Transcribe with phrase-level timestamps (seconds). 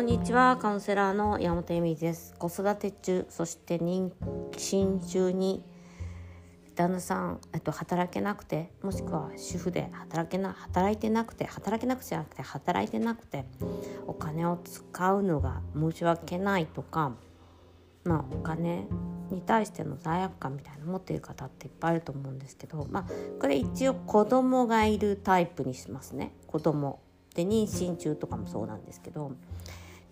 [0.00, 4.10] こんにちはカウンセラーの山本恵美です子育て中そして妊
[4.52, 5.62] 娠中に
[6.74, 13.44] 旦那さん、えっと、働けなくてもしくは主婦で働けな働いてなくて働けなくじゃなくて働いてなくて
[14.06, 17.12] お金を使うのが申し訳ないとか
[18.04, 18.86] まあお金
[19.30, 23.06] に対しての罪悪感みたいなの持っている方っていっぱいあると思うんですけどまあ
[23.38, 27.00] これ一応子供がいるタイプにしますね子供
[27.34, 29.32] で妊娠中とかもそうなんですけど。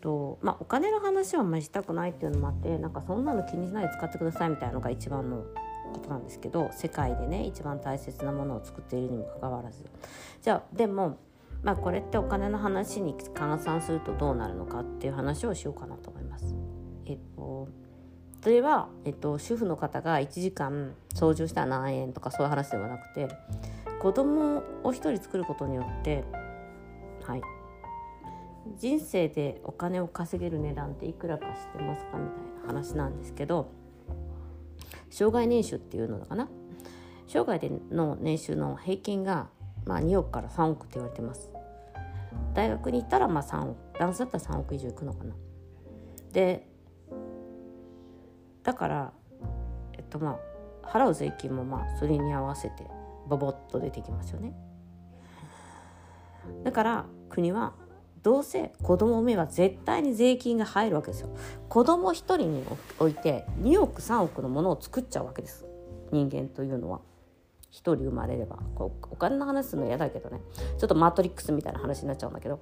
[0.00, 5.44] とまあ、お金の話はあんまりしたくないっていうのもあってなんかそんなの気にしないで使ってくださいみたいなのが一番の
[5.92, 9.84] ことなんですけど世界でね一番大切なものを作っているにもかかわらず
[10.42, 11.18] じゃあでも、
[11.62, 16.54] まあ、これってお金の話に換算するとどうなるのかっていう話をしようかなと思います。
[17.06, 17.68] えっと
[18.42, 23.28] それは、えっと、主婦の方が1時間掃除をしたら何円とかそういう話ではなくて
[24.00, 26.22] 子供を1人作ることによって
[27.24, 27.42] はい
[28.76, 33.72] 人生でお金を稼げる値段っていくらか知ってますかみたいな話なんですけど
[35.10, 36.48] 障害年収っていうのかな？
[37.26, 39.48] 生涯での年収の平均が、
[39.84, 41.50] まあ、2億から3億って言われてます。
[42.54, 43.76] 大学に行ったらまあ3億。
[43.98, 45.34] 男性だったら3億以上いくのかな？
[46.32, 46.68] で
[48.62, 49.12] だから
[49.94, 50.38] えっとま
[50.82, 52.86] あ払う税金もまあそれに合わせて
[53.28, 54.54] ボボッと出てきますよね。
[56.64, 57.74] だから国は
[58.22, 61.28] どうせ子供産めば絶対に税金が入るわけですよ。
[61.68, 62.64] 子供一人に
[62.98, 65.66] おいて2億3億のものを作っちゃうわけです。
[66.10, 67.00] 人間というのは。
[67.70, 68.56] 一人生まれれば。
[68.74, 70.40] こうお金の話するの嫌だけどね。
[70.78, 72.60] ちょっとマトリックスみたいな話になっちゃうんだけど。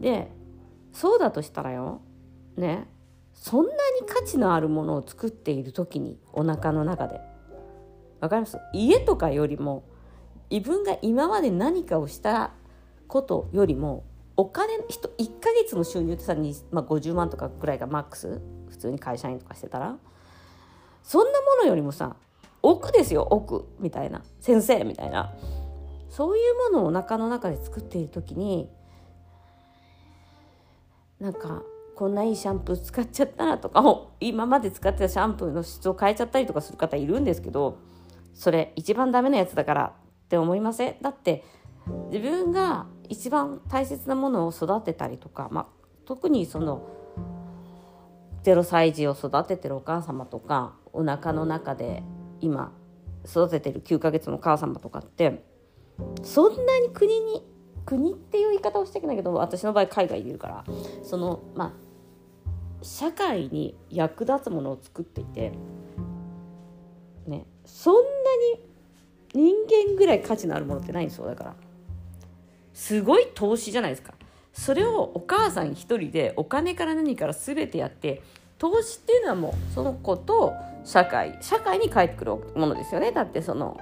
[0.00, 0.30] で
[0.92, 2.02] そうだとしたらよ。
[2.56, 2.88] ね。
[3.32, 7.20] そんなに価値のあるものを作っている時にお腹の中で。
[8.20, 8.58] わかります？
[8.74, 9.84] 家とかよりも
[10.50, 12.52] 自分が今まで何かをした
[13.06, 14.04] ことよりも
[14.38, 16.36] お金人1ヶ月の収入ってさ、
[16.70, 18.40] まあ、50万とかぐらいがマックス？
[18.68, 19.96] 普通に会社員とかしてたら？
[21.02, 22.14] そんなものよりもさ
[22.62, 24.22] 奥ですよ奥みたいな。
[24.38, 25.34] 先生みたいな。
[26.08, 28.70] そういうものをお腹の中で作っている時に
[31.18, 31.62] なんか
[31.96, 33.82] こんないいシャンプー使っちゃったなとか
[34.20, 37.78] 今まで使ってたシャンプーの質を変えちゃったりとかする方いるんですけど
[38.34, 39.82] それ一番ダメなやつだから
[40.26, 40.96] って思いません？
[41.02, 41.44] だって
[42.10, 45.66] 自分が一番大切なものを育てたりとか、まあ、
[46.04, 46.88] 特にその
[48.44, 52.02] 0歳児を育ててるお母様とかお腹の中で
[52.40, 52.72] 今
[53.24, 55.44] 育ててる9ヶ月のお母様とかって
[56.22, 57.44] そんなに国に
[57.84, 60.64] 国っていう言い方をしてきないけど私の場合海外にいるから
[61.02, 61.72] そのまあ
[62.82, 65.52] 社会に役立つものを作っていて
[67.26, 68.00] ねそんな
[68.54, 68.68] に
[69.34, 69.54] 人
[69.88, 71.67] 間ぐらい価値のあるものってないんですよだから。
[72.78, 74.14] すごい投資じゃないですか。
[74.52, 78.22] それをお母さん一人でお金から何から全てやって
[78.56, 83.10] 投資っていうのはもうその子と社会社会に返ってくるものですよね。
[83.10, 83.80] だってその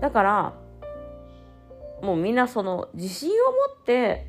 [0.00, 0.54] だから
[2.00, 3.40] もうみんなその自信を持
[3.80, 4.28] って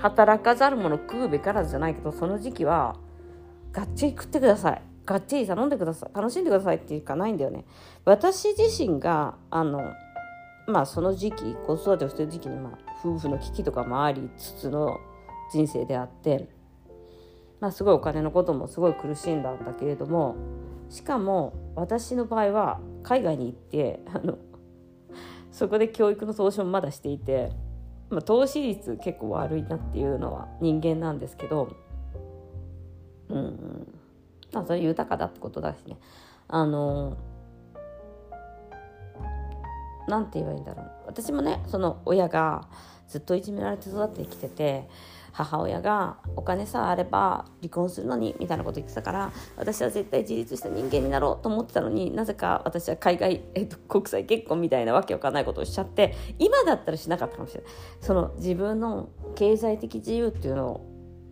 [0.00, 2.96] 働かざる者食うべからずじゃないけどその時期は
[3.72, 4.82] がっちり食ってください。
[5.04, 6.16] がっちり頼んでください。
[6.16, 7.66] 楽しんでくださいっていうかないんだよね。
[8.06, 9.92] 私自身があの
[10.66, 14.98] まあその時期子育てをしてる時期にまあ夫婦の危機とかもありつつの
[15.52, 16.48] 人生であって、
[17.60, 20.36] まあ、すごいお金のこともすごい苦しんだんだけれども
[20.88, 24.38] しかも私の場合は海外に行ってあの
[25.52, 27.52] そこで教育の投資もまだしていて、
[28.10, 31.76] まあ、投資率結構悪いなっていうのは人間なんですけど
[33.28, 33.92] うん。
[34.52, 35.98] まあそれ豊かだってことだしね。
[36.48, 37.16] あの
[40.20, 40.90] んて言えばいいんだろう。
[41.06, 42.68] 私もねその親が
[43.08, 44.88] ずっといじめられて育ってきてて
[45.34, 57.72] 母親がお金さえあれば離婚するのにみたいなこと言ってたから私は絶対自立した人間になろうと思ってたのになぜか私は海外、えっと、国際結婚みたいなわけわかんないことをしちゃって今だったらしなかったかもしれない。
[58.00, 60.80] その自分の経済的自由っていうの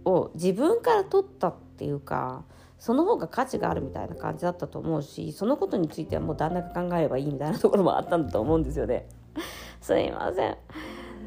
[0.05, 2.45] を自分から取ったっていうか
[2.83, 9.07] その方が価値があるみたいな感じだったと思うしそのことについてはもう旦那が考えればいいみたいなところもあったんだと思うんですよね。
[9.81, 10.57] すいません。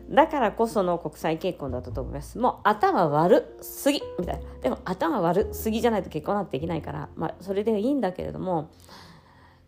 [0.09, 2.37] だからこその国際結婚だったと思います。
[2.37, 4.41] もう頭悪すぎみたいな。
[4.63, 8.67] でも頭悪すぎじゃないと結婚なんてできないから、まあそれでいいんだけれども、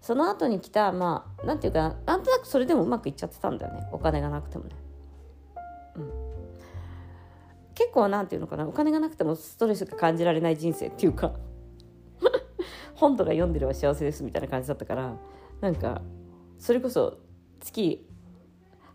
[0.01, 3.87] その後に来た、まあ、なんていうか、なんとなくそれでもうまくいっちゃってたんだよね。
[3.93, 4.71] お金がなくてもね。
[5.95, 6.11] うん。
[7.75, 11.31] 結構なんていうのかな、お金がなくてもストレスが感じられない人生っていうか
[12.97, 15.15] 本とか読んでれば幸せですみたいな感じだったから
[15.61, 16.01] なんか
[16.57, 17.19] それこそ
[17.59, 18.05] 月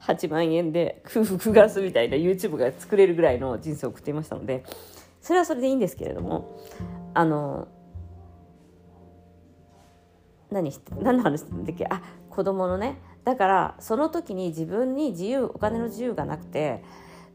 [0.00, 4.64] 8万円で夫婦9月みたいな YouTube が作れるぐらいの人生を送っていましたので
[5.20, 6.58] それはそれでいいんですけれども
[7.14, 7.68] あの
[10.50, 11.86] 何して何の話してんだっけ？
[11.88, 12.98] あ子供のね。
[13.24, 16.82] だからその時に自分に自由お金の自由がなくて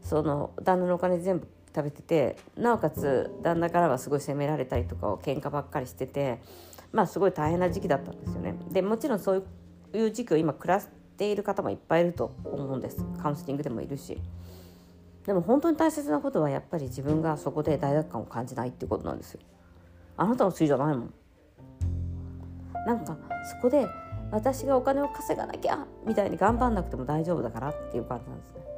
[0.02, 1.48] その旦那のお金全部
[1.78, 6.40] 食べててなおかつ旦那からはすごい責められたりとかを喧嘩ばっかりしてて
[6.90, 8.54] まあすごい大変な時期だったんですよね。
[8.70, 9.44] でもちろんそう
[9.92, 14.20] いう時期を今暮らしている方もいっぱいいると思うんですカウンセリングでもいるし。
[15.24, 19.40] でも本当に大切なことはやっぱり自分がそこで罪悪感を感じないっていうことなんですよ。
[20.16, 21.14] あなたのせいじゃないもん。
[22.86, 23.86] なんかそこで
[24.32, 28.77] 私がお金を稼がなきゃみたいに頑張んなくても大丈夫だからっていう感じなんですね。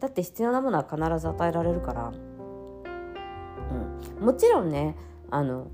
[0.00, 2.12] だって必要なものは必ず与えられるから、
[4.18, 4.96] うん、もちろんね
[5.30, 5.68] あの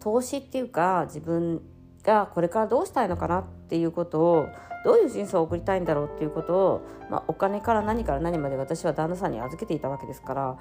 [0.00, 1.62] 投資っていうか自分
[2.02, 4.48] がこれからどうしたいのかなっていうことを
[4.84, 6.80] どういう人生を送りたいんだろうっていうことを、
[7.10, 10.58] まあ、お金から何から何まで私は旦那さんに預けていたわけですから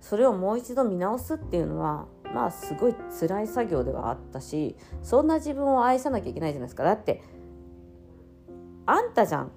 [0.00, 6.84] それをもう一度見直すっていうのはまあすごい辛い作業ではあったしそんな自分を愛さなきゃいけないじゃないですか。
[6.84, 7.22] だって
[8.86, 9.52] あんたじゃん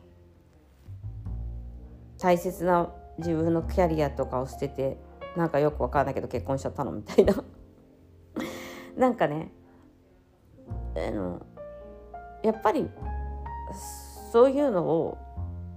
[2.20, 4.98] 大切な自分のキャリアとかを捨てて
[5.36, 7.34] なんかよく分かんないけど結婚しちゃったのみたいな。
[8.98, 9.52] なんかね
[10.96, 11.46] あの
[12.44, 12.90] やっぱり
[14.32, 15.18] そういうのを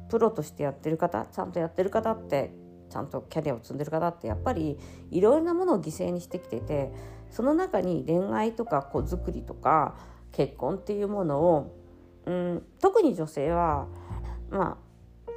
[0.09, 2.53] プロとしてやってる方ちゃんとやってる方って
[2.89, 4.79] ちゃんとキャリアを積んでる方ってやっぱり
[5.11, 6.93] いろいろなものを犠牲にしてきてて
[7.31, 9.97] その中に恋愛とか子作りとか
[10.33, 11.77] 結婚っていうものを、
[12.27, 13.87] うん、特に女性は
[14.51, 14.90] まあ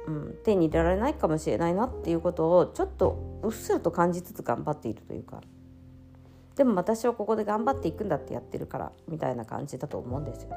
[0.06, 5.40] うん、手に入れられないかもしれないなっていうことをちょっとうっすらと感じつつ頑張っているというか。
[6.56, 10.56] でも私はここで頑張っていくんだってやってるからみたいな感じだと思うんですよね。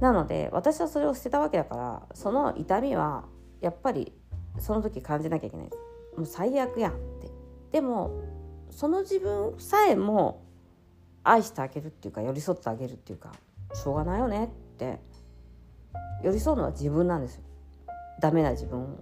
[0.00, 3.24] なので私はそれを捨てたわけだからその痛みは
[3.60, 4.12] やっぱり
[4.58, 5.70] その時感じなきゃいけない。
[6.16, 7.30] もう最悪やんって。
[7.72, 8.22] でも
[8.70, 10.44] その自分さえも
[11.24, 13.32] 愛してあげるっていうか寄り添ってあげるっていうか
[13.74, 14.48] しょうがないよねっ
[14.78, 15.00] て
[16.22, 17.42] 寄り添うのは自分なんですよ。
[18.20, 18.98] ダメな自分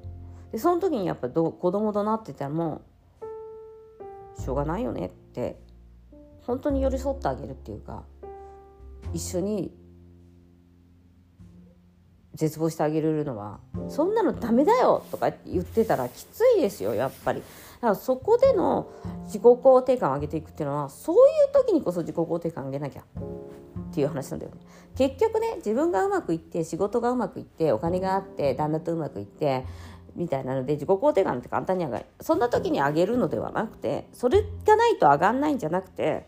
[0.52, 2.82] でその時にやっぱど子供となってても
[4.38, 5.58] うしょうがないよねって
[6.46, 8.04] 本当に寄り添ってあげるっていうか
[9.12, 9.74] 一緒に
[12.34, 17.40] 絶望してあげるのはそんなのダメだよとか言ってたらきついですよやっぱり。
[17.40, 18.90] だからそこでの
[19.24, 21.18] 自己肯定感を上げていくっていうのはそうい
[21.50, 23.02] う時にこそ自己肯定感上げなきゃ。
[23.90, 24.58] っていう話なんだよね。
[24.96, 29.64] 結局ね自分がうまくいって仕事がうまくいってお金があって旦那とうまくいって
[30.16, 32.06] みたいなので自己肯定感って簡単に上がる。
[32.20, 36.26] そんな時に上げるのではなくてそれがないと上がんないんじゃなくて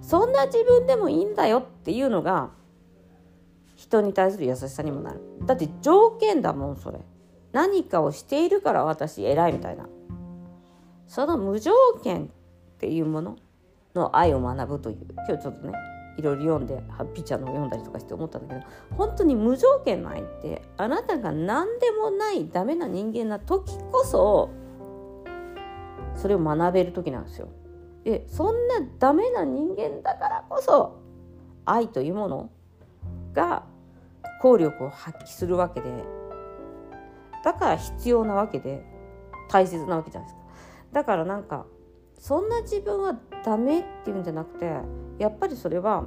[0.00, 2.50] そんな自分でもいいんだよっていうのが
[3.76, 5.20] 人に対する優しさにもなる。
[5.44, 7.00] だって条件だもんそれ。
[7.52, 9.88] 何かをしているから私偉いみたいな。
[11.06, 11.72] その無条
[12.02, 12.28] 件っ
[12.78, 13.36] ていうもの
[13.94, 14.98] の愛を学ぶという。
[15.28, 15.72] 今日ちょっとね
[16.16, 18.66] いろいろ読んでハッピーちゃんの読んだりとかして思ったんだけど
[18.96, 24.50] 本当に無条件の愛ってあなたが何でもないダメな人間な時こそ
[26.14, 27.48] それを学べる時なんですよ。
[28.04, 31.00] でそんなダメな人間だからこそ
[31.64, 32.50] 愛というもの
[33.32, 33.64] が
[34.40, 35.90] 効力を発揮するわけで
[37.44, 38.84] だから必要なわけで
[39.48, 40.42] 大切なわけじゃないですか。
[40.92, 41.64] だからなんか
[42.22, 44.72] そんな自分はダメっていうんじゃなくて
[45.18, 46.04] やっぱりそれは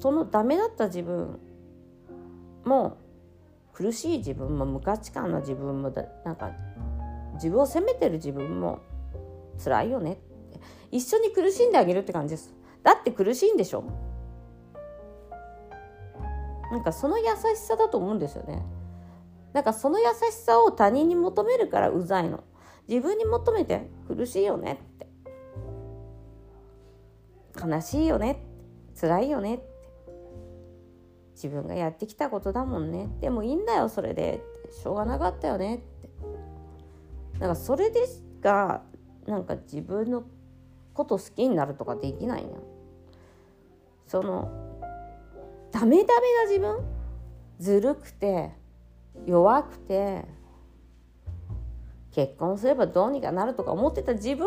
[0.00, 1.40] そのダメだった自分
[2.62, 2.98] も
[3.72, 6.50] 苦しい自分も無価値観の自分もだなんか
[7.36, 8.80] 自分を責めてる自分も
[9.64, 10.12] 辛いよね。
[10.12, 10.60] って
[10.92, 12.54] 一緒に苦しんであげるって感じです。
[12.82, 13.82] だって苦しいんでしょ。
[16.70, 18.62] なんかその優しさだと思うんですよね。
[19.54, 22.44] なんかその優しさを他人に求めるからうざいの。
[22.88, 25.06] 自分に求めて苦しいよねって。
[27.66, 28.44] 悲しいよね
[29.00, 29.64] 辛いよねって。
[31.34, 33.08] 自分がやってきたことだもんね。
[33.20, 34.42] でもいいんだよそれで。
[34.70, 36.10] しょうがなかったよねって。
[37.38, 38.82] だかそれでしか
[39.26, 40.24] なんか自分の
[40.94, 42.50] こと好きになるとかできないな
[44.06, 44.50] その
[45.70, 46.78] ダメダメな自分？
[47.58, 48.52] ずるくて
[49.26, 50.24] 弱くて
[52.16, 54.46] 結婚すればどうにかなるとか思ってた自分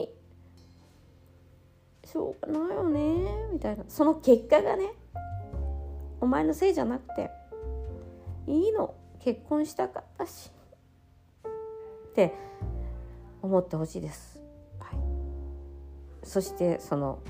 [0.00, 0.08] に
[2.04, 3.00] しょうがないよね
[3.52, 3.84] みたいな。
[3.86, 4.94] その結果がね
[6.20, 7.30] お前のせいじゃなくて
[8.48, 10.50] いいの結婚したかったし
[12.08, 12.34] って
[13.42, 14.42] 思ってほしいです、
[14.80, 14.98] はい、
[16.24, 17.20] そしてその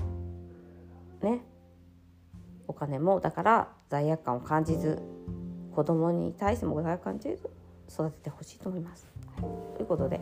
[1.21, 1.41] ね
[2.67, 4.99] お金もだから罪悪感を感じず
[5.73, 9.07] 子供に対しても穏やかに育ててほしいと思います。
[9.35, 10.19] はい、ということで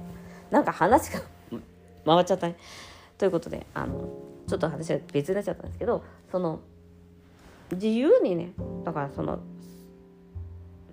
[0.50, 1.22] なんか話が
[2.06, 2.56] 回っちゃったね。
[3.18, 4.10] ということであの
[4.48, 6.60] ちょっと話が別になっちゃったんですけどその
[7.72, 8.54] 自由にね
[8.84, 9.40] だからその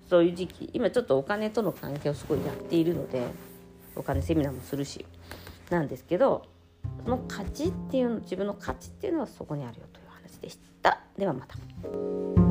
[0.09, 3.25] そういう時期今ちょっとお金との関係をすごいやっているので
[3.95, 5.05] お金セミナーもするし
[5.69, 6.45] なんですけど
[7.03, 11.01] その価値っていうの自分の価値っていうのはそこにあるよという話でした。
[11.17, 12.48] ではまた。